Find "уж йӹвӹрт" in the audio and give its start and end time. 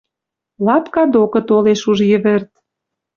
1.91-2.51